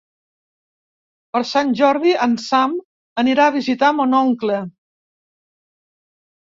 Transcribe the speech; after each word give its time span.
Per 1.35 1.41
Sant 1.49 1.75
Jordi 1.81 2.15
en 2.27 2.33
Sam 2.47 2.73
anirà 3.25 3.47
a 3.51 3.55
visitar 3.59 3.95
mon 4.01 4.21
oncle. 4.25 4.61